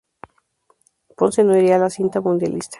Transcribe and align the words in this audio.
Ponce 1.17 1.43
no 1.43 1.55
iría 1.55 1.75
a 1.75 1.79
la 1.83 1.91
cita 1.91 2.21
mundialista. 2.21 2.69